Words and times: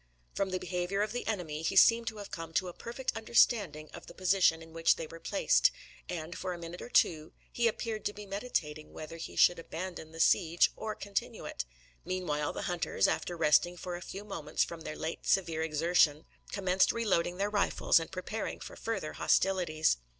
From 0.33 0.49
the 0.49 0.57
behaviour 0.57 1.03
of 1.03 1.11
the 1.11 1.27
enemy, 1.27 1.61
he 1.61 1.75
seemed 1.75 2.07
to 2.07 2.17
have 2.17 2.31
come 2.31 2.53
to 2.55 2.67
a 2.67 2.73
perfect 2.73 3.15
understanding 3.15 3.87
of 3.93 4.07
the 4.07 4.15
position 4.15 4.63
in 4.63 4.73
which 4.73 4.95
they 4.95 5.05
were 5.05 5.19
placed; 5.19 5.69
and, 6.09 6.35
for 6.35 6.53
a 6.53 6.57
minute 6.57 6.81
or 6.81 6.89
two, 6.89 7.33
he 7.51 7.67
appeared 7.67 8.03
to 8.05 8.13
be 8.13 8.25
meditating 8.25 8.93
whether 8.93 9.17
he 9.17 9.35
should 9.35 9.59
abandon 9.59 10.11
the 10.11 10.19
siege, 10.19 10.71
or 10.75 10.95
continue 10.95 11.45
it. 11.45 11.65
Meanwhile, 12.03 12.51
the 12.53 12.63
hunters, 12.63 13.07
after 13.07 13.37
resting 13.37 13.77
for 13.77 13.95
a 13.95 14.01
few 14.01 14.23
moments 14.25 14.63
from 14.63 14.81
their 14.81 14.95
late 14.97 15.27
severe 15.27 15.61
exertion, 15.61 16.25
commenced 16.51 16.91
reloading 16.91 17.37
their 17.37 17.51
rifles 17.51 17.99
and 17.99 18.09
preparing 18.11 18.59
for 18.59 18.75
further 18.75 19.13
hostilities. 19.13 19.97